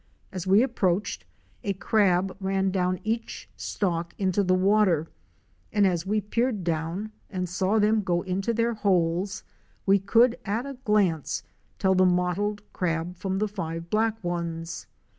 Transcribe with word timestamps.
As 0.31 0.47
we 0.47 0.63
approached, 0.63 1.25
a 1.63 1.73
crab 1.73 2.35
ran 2.39 2.71
down 2.71 2.99
each 3.03 3.47
stalk 3.55 4.15
into 4.17 4.41
the 4.43 4.55
water, 4.55 5.05
and 5.71 5.85
as 5.85 6.07
we 6.07 6.19
peered 6.21 6.63
down 6.63 7.11
and 7.29 7.47
saw 7.47 7.77
them 7.77 8.01
go 8.01 8.23
into 8.23 8.51
their 8.51 8.73
holes, 8.73 9.43
we 9.85 9.99
could 9.99 10.39
at 10.43 10.65
a 10.65 10.73
glance 10.85 11.43
tell 11.77 11.93
the 11.93 12.07
mottled 12.07 12.63
crab 12.73 13.15
from 13.15 13.37
the 13.37 13.47
five 13.47 13.91
black 13.91 14.15
ones. 14.23 14.87